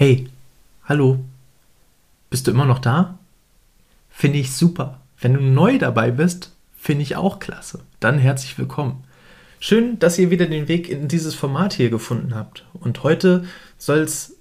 [0.00, 0.28] Hey,
[0.84, 1.18] hallo,
[2.30, 3.18] bist du immer noch da?
[4.08, 5.00] Finde ich super.
[5.18, 7.80] Wenn du neu dabei bist, finde ich auch klasse.
[7.98, 9.02] Dann herzlich willkommen.
[9.58, 12.64] Schön, dass ihr wieder den Weg in dieses Format hier gefunden habt.
[12.74, 13.44] Und heute
[13.76, 14.36] soll es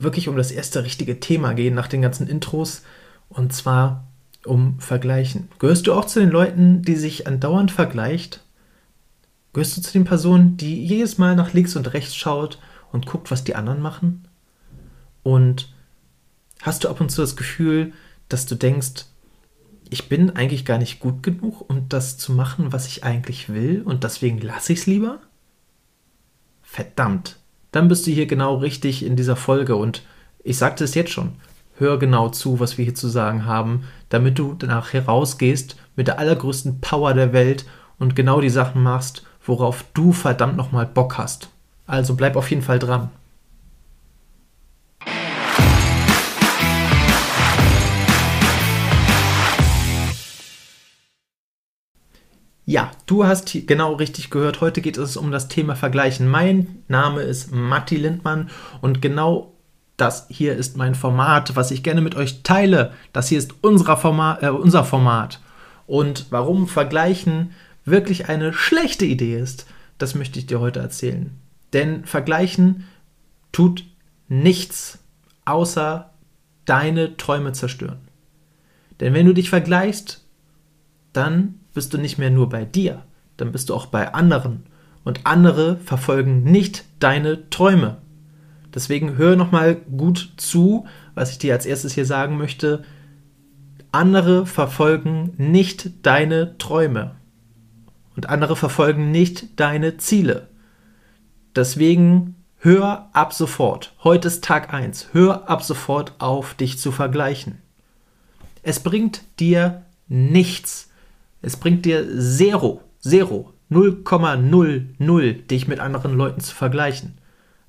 [0.00, 2.82] wirklich um das erste richtige Thema gehen nach den ganzen Intros.
[3.28, 4.04] Und zwar
[4.44, 5.46] um Vergleichen.
[5.60, 8.42] Gehörst du auch zu den Leuten, die sich andauernd vergleicht?
[9.52, 12.58] Gehörst du zu den Personen, die jedes Mal nach links und rechts schaut
[12.90, 14.27] und guckt, was die anderen machen?
[15.28, 15.68] Und
[16.62, 17.92] hast du ab und zu das Gefühl,
[18.30, 19.04] dass du denkst,
[19.90, 23.82] ich bin eigentlich gar nicht gut genug, um das zu machen, was ich eigentlich will,
[23.82, 25.18] und deswegen lasse ich es lieber?
[26.62, 27.36] Verdammt,
[27.72, 30.02] dann bist du hier genau richtig in dieser Folge und
[30.44, 31.32] ich sagte es jetzt schon.
[31.76, 36.18] Hör genau zu, was wir hier zu sagen haben, damit du danach herausgehst mit der
[36.18, 37.66] allergrößten Power der Welt
[37.98, 41.50] und genau die Sachen machst, worauf du verdammt nochmal Bock hast.
[41.86, 43.10] Also bleib auf jeden Fall dran.
[52.68, 54.60] Ja, du hast genau richtig gehört.
[54.60, 56.28] Heute geht es um das Thema Vergleichen.
[56.28, 58.50] Mein Name ist Matti Lindmann
[58.82, 59.54] und genau
[59.96, 62.92] das hier ist mein Format, was ich gerne mit euch teile.
[63.14, 65.40] Das hier ist Format, äh, unser Format.
[65.86, 67.52] Und warum Vergleichen
[67.86, 69.64] wirklich eine schlechte Idee ist,
[69.96, 71.30] das möchte ich dir heute erzählen.
[71.72, 72.84] Denn Vergleichen
[73.50, 73.86] tut
[74.28, 74.98] nichts,
[75.46, 76.10] außer
[76.66, 78.00] deine Träume zerstören.
[79.00, 80.22] Denn wenn du dich vergleichst,
[81.14, 83.04] dann bist du nicht mehr nur bei dir,
[83.36, 84.64] dann bist du auch bei anderen.
[85.04, 87.98] Und andere verfolgen nicht deine Träume.
[88.74, 92.82] Deswegen hör nochmal gut zu, was ich dir als erstes hier sagen möchte.
[93.92, 97.14] Andere verfolgen nicht deine Träume.
[98.16, 100.48] Und andere verfolgen nicht deine Ziele.
[101.54, 107.58] Deswegen hör ab sofort, heute ist Tag 1, hör ab sofort auf, dich zu vergleichen.
[108.64, 110.87] Es bringt dir nichts,
[111.42, 117.18] es bringt dir Zero, Zero, 0,00 dich mit anderen Leuten zu vergleichen.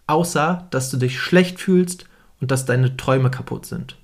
[0.08, 2.06] Außer, dass du dich schlecht fühlst
[2.42, 3.98] und dass deine Träume kaputt sind.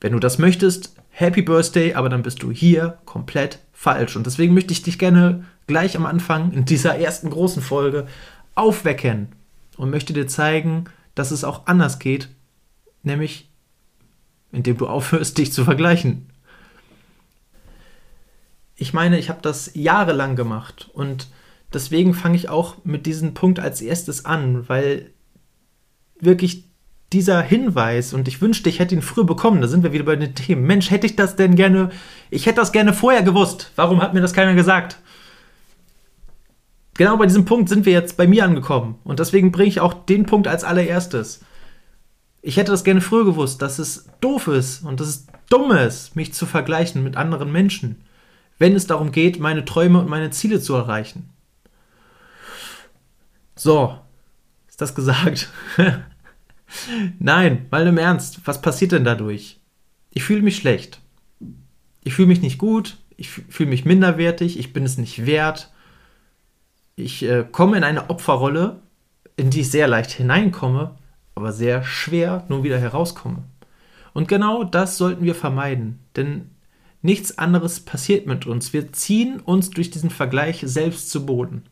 [0.00, 4.16] Wenn du das möchtest, Happy Birthday, aber dann bist du hier komplett falsch.
[4.16, 8.06] Und deswegen möchte ich dich gerne gleich am Anfang in dieser ersten großen Folge
[8.54, 9.28] aufwecken
[9.76, 10.84] und möchte dir zeigen,
[11.14, 12.28] dass es auch anders geht,
[13.02, 13.48] nämlich
[14.52, 16.30] indem du aufhörst, dich zu vergleichen
[18.84, 21.28] ich meine, ich habe das jahrelang gemacht und
[21.72, 25.10] deswegen fange ich auch mit diesem Punkt als erstes an, weil
[26.20, 26.64] wirklich
[27.14, 30.16] dieser Hinweis, und ich wünschte, ich hätte ihn früher bekommen, da sind wir wieder bei
[30.16, 30.66] den Themen.
[30.66, 31.92] Mensch, hätte ich das denn gerne,
[32.28, 33.72] ich hätte das gerne vorher gewusst.
[33.74, 34.98] Warum hat mir das keiner gesagt?
[36.92, 38.96] Genau bei diesem Punkt sind wir jetzt bei mir angekommen.
[39.02, 41.40] Und deswegen bringe ich auch den Punkt als allererstes.
[42.42, 46.16] Ich hätte das gerne früher gewusst, dass es doof ist und dass es dumm ist,
[46.16, 48.03] mich zu vergleichen mit anderen Menschen
[48.58, 51.30] wenn es darum geht, meine Träume und meine Ziele zu erreichen.
[53.56, 53.98] So,
[54.68, 55.50] ist das gesagt?
[57.18, 59.60] Nein, mal im Ernst, was passiert denn dadurch?
[60.10, 61.00] Ich fühle mich schlecht.
[62.02, 65.72] Ich fühle mich nicht gut, ich fühle mich minderwertig, ich bin es nicht wert.
[66.96, 68.80] Ich äh, komme in eine Opferrolle,
[69.36, 70.96] in die ich sehr leicht hineinkomme,
[71.34, 73.42] aber sehr schwer nur wieder herauskomme.
[74.12, 76.50] Und genau das sollten wir vermeiden, denn
[77.04, 78.72] Nichts anderes passiert mit uns.
[78.72, 81.64] Wir ziehen uns durch diesen Vergleich selbst zu Boden.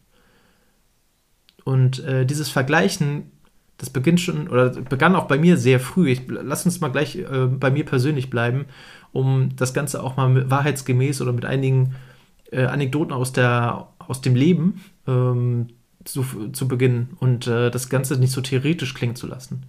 [1.64, 3.32] Und äh, dieses Vergleichen,
[3.78, 6.10] das beginnt schon oder begann auch bei mir sehr früh.
[6.10, 8.66] Ich, lass uns mal gleich äh, bei mir persönlich bleiben,
[9.12, 11.94] um das Ganze auch mal wahrheitsgemäß oder mit einigen
[12.50, 15.68] äh, Anekdoten aus, der, aus dem Leben ähm,
[16.04, 19.64] zu, zu beginnen und äh, das Ganze nicht so theoretisch klingen zu lassen.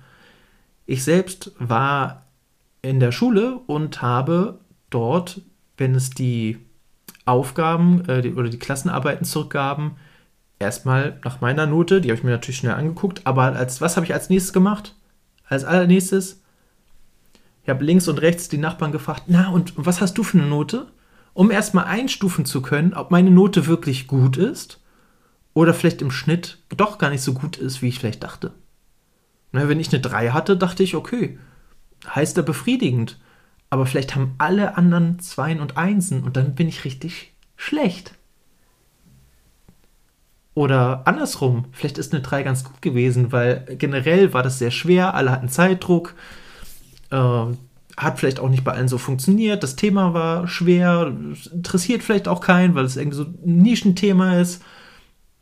[0.85, 2.25] Ich selbst war
[2.81, 4.59] in der Schule und habe
[4.89, 5.39] dort
[5.77, 6.59] wenn es die
[7.25, 9.97] Aufgaben äh, die, oder die Klassenarbeiten zurückgaben,
[10.59, 14.05] erstmal nach meiner Note, die habe ich mir natürlich schnell angeguckt, aber als was habe
[14.05, 14.95] ich als nächstes gemacht?
[15.47, 16.41] Als allernächstes,
[17.63, 20.47] ich habe links und rechts die Nachbarn gefragt, na und was hast du für eine
[20.47, 20.87] Note?
[21.33, 24.81] Um erstmal einstufen zu können, ob meine Note wirklich gut ist
[25.53, 28.53] oder vielleicht im Schnitt doch gar nicht so gut ist, wie ich vielleicht dachte.
[29.51, 31.39] Na, wenn ich eine 3 hatte, dachte ich, okay,
[32.07, 33.19] heißt er befriedigend
[33.73, 38.13] aber vielleicht haben alle anderen Zweien und Einsen und dann bin ich richtig schlecht.
[40.53, 45.15] Oder andersrum, vielleicht ist eine 3 ganz gut gewesen, weil generell war das sehr schwer,
[45.15, 46.13] alle hatten Zeitdruck,
[47.09, 47.45] äh,
[47.97, 51.11] hat vielleicht auch nicht bei allen so funktioniert, das Thema war schwer,
[51.51, 54.61] interessiert vielleicht auch keinen, weil es irgendwie so ein Nischenthema ist.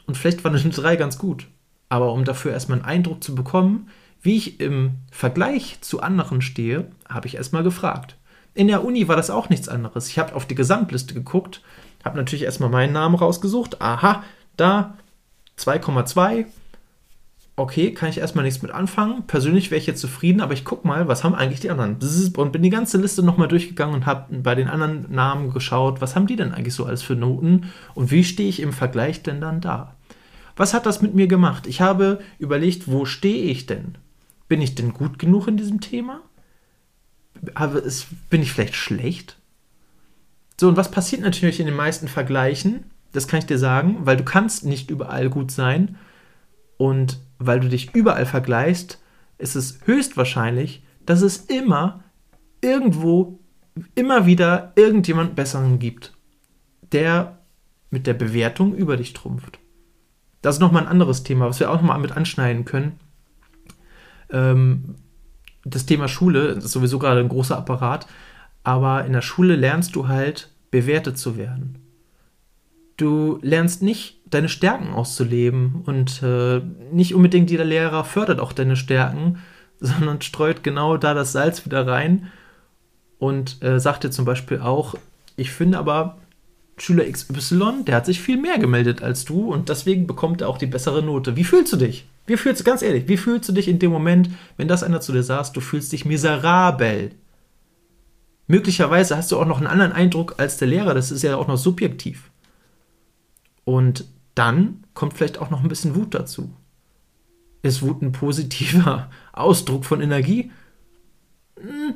[0.08, 1.48] Und vielleicht war eine 3 ganz gut.
[1.90, 3.90] Aber um dafür erstmal einen Eindruck zu bekommen,
[4.22, 8.16] Wie ich im Vergleich zu anderen stehe, habe ich erstmal gefragt.
[8.54, 10.08] In der Uni war das auch nichts anderes.
[10.08, 11.62] Ich habe auf die Gesamtliste geguckt,
[12.04, 13.82] habe natürlich erstmal meinen Namen rausgesucht.
[13.82, 14.24] Aha,
[14.58, 14.96] da
[15.58, 16.46] 2,2.
[17.56, 19.28] Okay, kann ich erstmal nichts mit anfangen.
[19.28, 21.98] Persönlich wäre ich jetzt zufrieden, aber ich gucke mal, was haben eigentlich die anderen.
[22.36, 26.16] Und bin die ganze Liste nochmal durchgegangen und habe bei den anderen Namen geschaut, was
[26.16, 29.42] haben die denn eigentlich so alles für Noten und wie stehe ich im Vergleich denn
[29.42, 29.96] dann da.
[30.56, 31.68] Was hat das mit mir gemacht?
[31.68, 33.96] Ich habe überlegt, wo stehe ich denn?
[34.48, 36.22] Bin ich denn gut genug in diesem Thema?
[37.54, 39.38] Aber es, bin ich vielleicht schlecht?
[40.60, 42.86] So, und was passiert natürlich in den meisten Vergleichen?
[43.14, 45.98] Das kann ich dir sagen, weil du kannst nicht überall gut sein
[46.78, 49.02] und weil du dich überall vergleichst,
[49.38, 52.04] ist es höchstwahrscheinlich, dass es immer
[52.62, 53.40] irgendwo
[53.96, 56.14] immer wieder irgendjemand Besseren gibt,
[56.92, 57.40] der
[57.90, 59.60] mit der Bewertung über dich trumpft.
[60.42, 63.00] Das ist nochmal ein anderes Thema, was wir auch nochmal mit anschneiden können.
[64.30, 64.96] Ähm,
[65.64, 68.08] das Thema Schule ist sowieso gerade ein großer Apparat,
[68.64, 71.78] aber in der Schule lernst du halt, bewertet zu werden.
[72.98, 76.62] Du lernst nicht, deine Stärken auszuleben und äh,
[76.92, 79.40] nicht unbedingt jeder Lehrer fördert auch deine Stärken,
[79.80, 82.32] sondern streut genau da das Salz wieder rein
[83.20, 84.96] und äh, sagt dir zum Beispiel auch,
[85.36, 86.18] ich finde aber,
[86.78, 90.58] Schüler XY, der hat sich viel mehr gemeldet als du und deswegen bekommt er auch
[90.58, 91.36] die bessere Note.
[91.36, 92.08] Wie fühlst du dich?
[92.26, 95.02] Wie fühlst du, ganz ehrlich, wie fühlst du dich in dem Moment, wenn das einer
[95.02, 97.12] zu dir sagt, du fühlst dich miserabel?
[98.48, 101.48] Möglicherweise hast du auch noch einen anderen Eindruck als der Lehrer, das ist ja auch
[101.48, 102.32] noch subjektiv.
[103.64, 106.54] Und dann kommt vielleicht auch noch ein bisschen Wut dazu.
[107.64, 110.52] Ist Wut ein positiver Ausdruck von Energie?
[111.60, 111.96] Hm,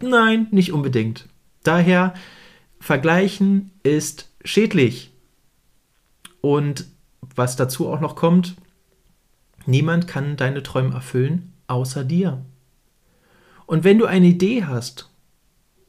[0.00, 1.28] nein, nicht unbedingt.
[1.62, 2.14] Daher,
[2.80, 5.12] Vergleichen ist schädlich.
[6.40, 6.86] Und
[7.36, 8.56] was dazu auch noch kommt,
[9.66, 12.44] niemand kann deine Träume erfüllen, außer dir.
[13.66, 15.10] Und wenn du eine Idee hast,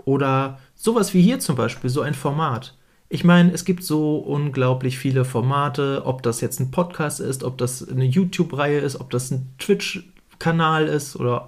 [0.06, 2.78] oder sowas wie hier zum Beispiel, so ein Format,
[3.10, 7.58] ich meine, es gibt so unglaublich viele Formate, ob das jetzt ein Podcast ist, ob
[7.58, 11.48] das eine YouTube-Reihe ist, ob das ein Twitch-Kanal ist oder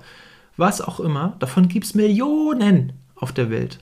[0.58, 1.36] was auch immer.
[1.40, 3.80] Davon gibt es Millionen auf der Welt.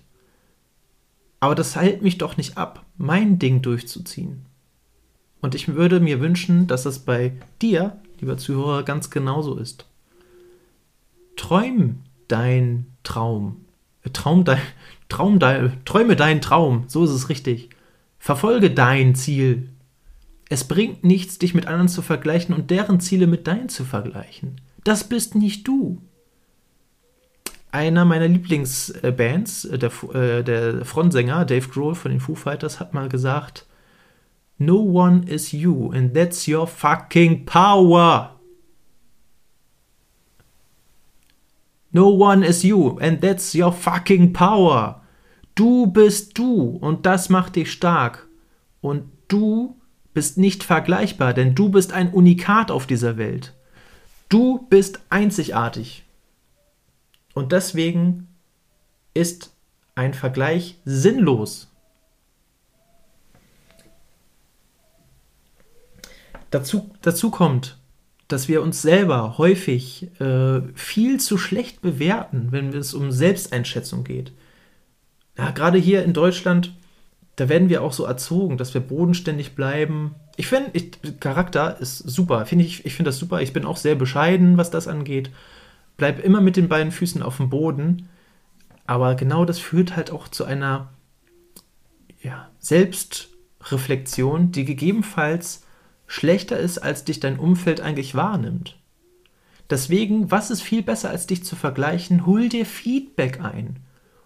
[1.39, 4.45] Aber das hält mich doch nicht ab, mein Ding durchzuziehen.
[5.41, 9.85] Und ich würde mir wünschen, dass das bei dir, lieber Zuhörer, ganz genauso ist.
[11.35, 13.65] Träum dein Traum.
[14.03, 14.61] Äh, Traum dein,
[15.09, 17.69] Traum dein, träume deinen Traum, so ist es richtig.
[18.17, 19.69] Verfolge dein Ziel.
[20.49, 24.61] Es bringt nichts, dich mit anderen zu vergleichen und deren Ziele mit deinen zu vergleichen.
[24.83, 26.01] Das bist nicht du
[27.73, 32.93] einer meiner Lieblingsbands, äh, der, äh, der Frontsänger Dave Grohl von den Foo Fighters, hat
[32.93, 33.65] mal gesagt,
[34.57, 38.31] No one is you and that's your fucking power.
[41.91, 45.01] No one is you and that's your fucking power.
[45.55, 48.27] Du bist du und das macht dich stark.
[48.81, 49.79] Und du
[50.13, 53.53] bist nicht vergleichbar, denn du bist ein Unikat auf dieser Welt.
[54.29, 56.03] Du bist einzigartig.
[57.33, 58.27] Und deswegen
[59.13, 59.55] ist
[59.95, 61.72] ein Vergleich sinnlos.
[66.53, 67.77] Dazu, dazu kommt,
[68.27, 74.31] dass wir uns selber häufig äh, viel zu schlecht bewerten, wenn es um Selbsteinschätzung geht.
[75.37, 76.73] Ja, gerade hier in Deutschland,
[77.35, 80.15] da werden wir auch so erzogen, dass wir bodenständig bleiben.
[80.35, 80.71] Ich finde,
[81.19, 82.45] Charakter ist super.
[82.45, 83.41] Find ich ich finde das super.
[83.41, 85.31] Ich bin auch sehr bescheiden, was das angeht
[85.97, 88.09] bleib immer mit den beiden Füßen auf dem Boden.
[88.85, 90.89] Aber genau das führt halt auch zu einer
[92.21, 95.62] ja, Selbstreflexion, die gegebenenfalls
[96.13, 98.77] schlechter ist, als dich dein Umfeld eigentlich wahrnimmt.
[99.71, 102.27] Deswegen, was ist viel besser, als dich zu vergleichen?
[102.27, 103.77] Hol dir Feedback ein.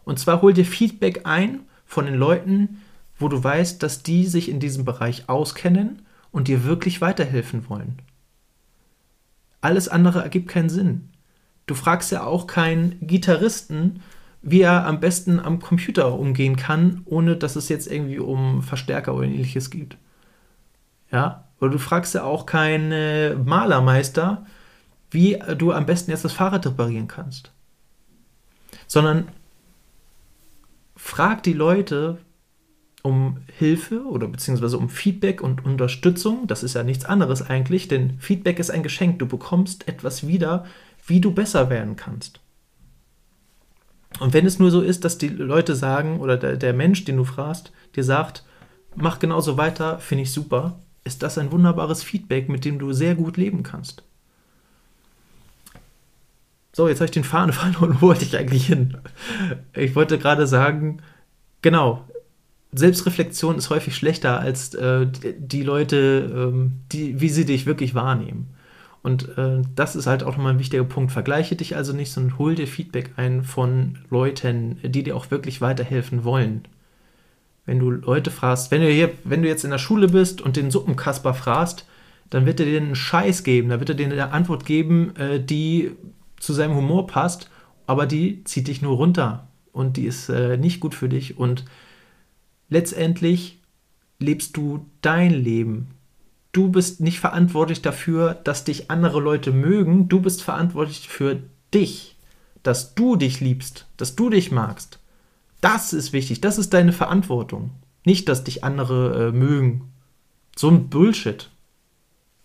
[0.04, 2.82] Und zwar hol dir Feedback ein von den Leuten,
[3.18, 6.02] wo du weißt, dass die sich in diesem Bereich auskennen
[6.32, 8.02] und dir wirklich weiterhelfen wollen.
[9.62, 11.08] Alles andere ergibt keinen Sinn.
[11.68, 14.02] Du fragst ja auch keinen Gitarristen,
[14.42, 19.16] wie er am besten am Computer umgehen kann, ohne dass es jetzt irgendwie um Verstärker
[19.16, 19.98] oder ähnliches geht.
[21.12, 24.46] Ja, oder du fragst ja auch keinen Malermeister,
[25.10, 27.52] wie du am besten jetzt das Fahrrad reparieren kannst.
[28.88, 29.28] Sondern
[30.96, 32.18] frag die Leute
[33.04, 36.46] um Hilfe oder beziehungsweise um Feedback und Unterstützung.
[36.48, 39.20] Das ist ja nichts anderes eigentlich, denn Feedback ist ein Geschenk.
[39.20, 40.66] Du bekommst etwas wieder,
[41.06, 42.42] wie du besser werden kannst.
[44.20, 47.18] Und wenn es nur so ist, dass die Leute sagen oder der, der Mensch, den
[47.18, 48.44] du fragst, dir sagt,
[48.96, 53.16] mach genauso weiter, finde ich super, ist das ein wunderbares Feedback, mit dem du sehr
[53.16, 54.04] gut leben kannst.
[56.74, 57.98] So, jetzt habe ich den Faden verloren.
[58.00, 58.98] Wo wollte ich eigentlich hin?
[59.74, 61.02] Ich wollte gerade sagen,
[61.64, 62.06] genau,
[62.72, 68.54] Selbstreflexion ist häufig schlechter als äh, die Leute, ähm, die, wie sie dich wirklich wahrnehmen.
[69.02, 71.12] Und äh, das ist halt auch nochmal ein wichtiger Punkt.
[71.12, 75.62] Vergleiche dich also nicht, sondern hol dir Feedback ein von Leuten, die dir auch wirklich
[75.62, 76.64] weiterhelfen wollen.
[77.68, 80.56] Wenn du Leute fragst, wenn du hier, wenn du jetzt in der Schule bist und
[80.56, 81.86] den Suppenkasper fragst,
[82.30, 85.40] dann wird er dir einen Scheiß geben, da wird er dir eine Antwort geben, äh,
[85.44, 85.92] die
[86.40, 87.50] zu seinem Humor passt,
[87.86, 91.66] aber die zieht dich nur runter und die ist äh, nicht gut für dich und
[92.70, 93.60] letztendlich
[94.18, 95.90] lebst du dein Leben.
[96.54, 101.42] Du bist nicht verantwortlich dafür, dass dich andere Leute mögen, du bist verantwortlich für
[101.74, 102.16] dich,
[102.64, 104.97] dass du dich liebst, dass du dich magst.
[105.62, 107.72] Das ist wichtig, das ist deine Verantwortung.
[108.06, 109.92] Nicht, dass dich andere äh, mögen.
[110.56, 111.50] So ein Bullshit.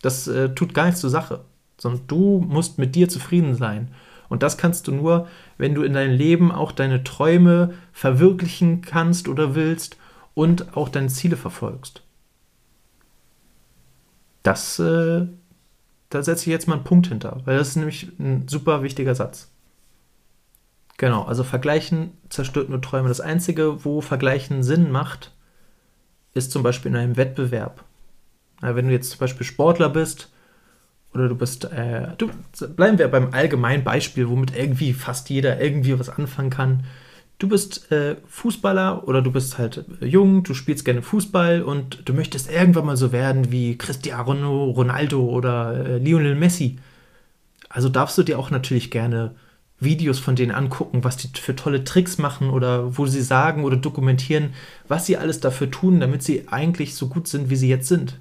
[0.00, 1.44] Das äh, tut gar nichts zur Sache
[1.82, 3.88] sondern du musst mit dir zufrieden sein.
[4.28, 5.28] Und das kannst du nur,
[5.58, 9.96] wenn du in deinem Leben auch deine Träume verwirklichen kannst oder willst
[10.34, 12.02] und auch deine Ziele verfolgst.
[14.44, 15.26] Das, äh,
[16.08, 19.14] da setze ich jetzt mal einen Punkt hinter, weil das ist nämlich ein super wichtiger
[19.14, 19.51] Satz.
[21.02, 23.08] Genau, also Vergleichen zerstört nur Träume.
[23.08, 25.32] Das Einzige, wo Vergleichen Sinn macht,
[26.32, 27.82] ist zum Beispiel in einem Wettbewerb.
[28.62, 30.30] Ja, wenn du jetzt zum Beispiel Sportler bist
[31.12, 32.30] oder du bist, äh, du,
[32.76, 36.84] bleiben wir beim allgemeinen Beispiel, womit irgendwie fast jeder irgendwie was anfangen kann.
[37.40, 42.12] Du bist äh, Fußballer oder du bist halt jung, du spielst gerne Fußball und du
[42.14, 46.78] möchtest irgendwann mal so werden wie Cristiano Ronaldo oder äh, Lionel Messi.
[47.68, 49.34] Also darfst du dir auch natürlich gerne
[49.82, 53.76] Videos von denen angucken, was die für tolle Tricks machen oder wo sie sagen oder
[53.76, 54.54] dokumentieren,
[54.88, 58.20] was sie alles dafür tun, damit sie eigentlich so gut sind, wie sie jetzt sind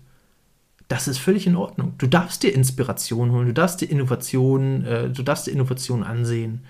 [0.91, 1.93] das ist völlig in Ordnung.
[1.97, 6.65] Du darfst dir Inspiration holen, du darfst dir Innovation, äh, du darfst dir Innovation ansehen.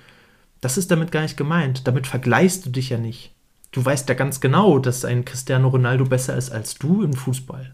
[0.60, 1.88] Das ist damit gar nicht gemeint.
[1.88, 3.34] Damit vergleichst du dich ja nicht.
[3.72, 7.74] Du weißt ja ganz genau, dass ein Cristiano Ronaldo besser ist als du im Fußball.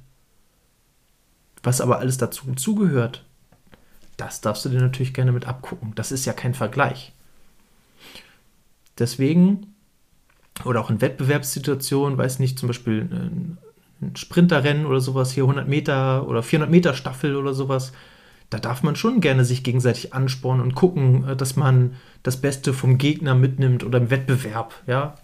[1.64, 3.26] Was aber alles dazu zugehört,
[4.18, 5.94] das darfst du dir natürlich gerne mit abgucken.
[5.96, 7.14] Das ist ja kein Vergleich.
[8.98, 9.76] Deswegen,
[10.66, 13.58] oder auch in Wettbewerbssituationen, weiß nicht, zum Beispiel
[14.02, 17.94] ein Sprinterrennen oder sowas, hier 100 Meter oder 400 Meter Staffel oder sowas,
[18.50, 22.74] da darf man schon gerne sich gegenseitig anspornen und gucken, äh, dass man das Beste
[22.74, 25.16] vom Gegner mitnimmt oder im Wettbewerb, ja,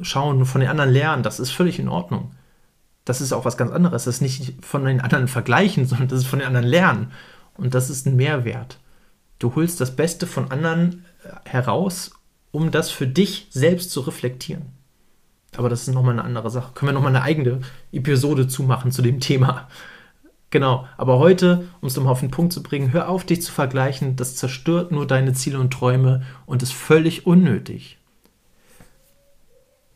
[0.00, 2.32] schauen, von den anderen lernen, das ist völlig in Ordnung.
[3.04, 4.04] Das ist auch was ganz anderes.
[4.04, 7.12] Das ist nicht von den anderen vergleichen, sondern das ist von den anderen lernen.
[7.56, 8.78] Und das ist ein Mehrwert.
[9.38, 12.12] Du holst das Beste von anderen äh, heraus,
[12.50, 14.66] um das für dich selbst zu reflektieren.
[15.56, 16.72] Aber das ist nochmal eine andere Sache.
[16.74, 17.60] Können wir nochmal eine eigene
[17.92, 19.68] Episode zumachen zu dem Thema.
[20.50, 23.52] Genau, aber heute, um es nochmal auf den Punkt zu bringen, hör auf, dich zu
[23.52, 24.16] vergleichen.
[24.16, 27.98] Das zerstört nur deine Ziele und Träume und ist völlig unnötig.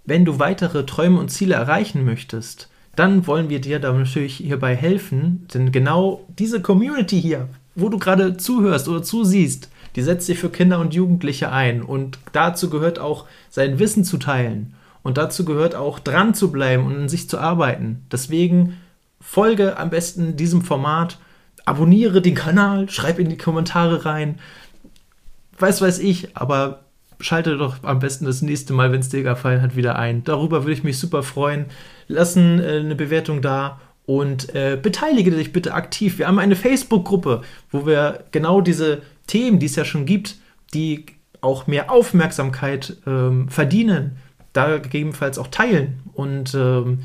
[0.05, 4.75] Wenn du weitere Träume und Ziele erreichen möchtest, dann wollen wir dir da natürlich hierbei
[4.75, 10.39] helfen, denn genau diese Community hier, wo du gerade zuhörst oder zusiehst, die setzt sich
[10.39, 15.45] für Kinder und Jugendliche ein und dazu gehört auch sein Wissen zu teilen und dazu
[15.45, 18.05] gehört auch dran zu bleiben und an sich zu arbeiten.
[18.11, 18.79] Deswegen
[19.21, 21.19] folge am besten diesem Format,
[21.65, 24.39] abonniere den Kanal, schreib in die Kommentare rein.
[25.59, 26.86] Weiß, weiß ich, aber
[27.21, 30.25] schalte doch am besten das nächste Mal, wenn es dir gefallen hat, wieder ein.
[30.25, 31.67] Darüber würde ich mich super freuen.
[32.09, 36.19] Lassen äh, eine Bewertung da und äh, beteilige dich bitte aktiv.
[36.19, 40.37] Wir haben eine Facebook-Gruppe, wo wir genau diese Themen, die es ja schon gibt,
[40.73, 41.07] die
[41.41, 44.17] auch mehr Aufmerksamkeit ähm, verdienen,
[44.53, 46.01] da gegebenenfalls auch teilen.
[46.15, 47.01] Und ähm,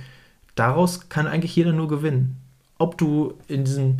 [0.55, 2.37] daraus kann eigentlich jeder nur gewinnen.
[2.77, 3.97] Ob du in diesem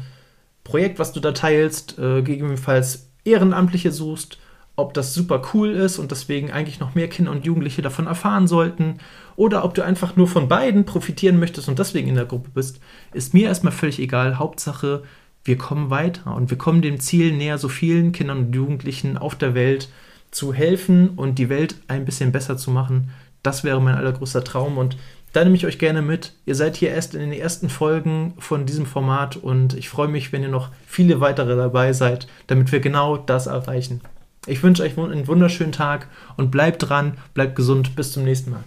[0.63, 4.37] Projekt, was du da teilst, äh, gegebenenfalls Ehrenamtliche suchst,
[4.75, 8.47] ob das super cool ist und deswegen eigentlich noch mehr Kinder und Jugendliche davon erfahren
[8.47, 8.97] sollten,
[9.35, 12.79] oder ob du einfach nur von beiden profitieren möchtest und deswegen in der Gruppe bist,
[13.13, 14.37] ist mir erstmal völlig egal.
[14.37, 15.03] Hauptsache,
[15.43, 19.35] wir kommen weiter und wir kommen dem Ziel näher, so vielen Kindern und Jugendlichen auf
[19.35, 19.89] der Welt
[20.31, 23.11] zu helfen und die Welt ein bisschen besser zu machen,
[23.43, 24.97] das wäre mein allergrößter Traum und
[25.33, 26.33] da nehme ich euch gerne mit.
[26.45, 30.31] Ihr seid hier erst in den ersten Folgen von diesem Format und ich freue mich,
[30.31, 34.01] wenn ihr noch viele weitere dabei seid, damit wir genau das erreichen.
[34.47, 37.95] Ich wünsche euch einen wunderschönen Tag und bleibt dran, bleibt gesund.
[37.95, 38.63] Bis zum nächsten Mal.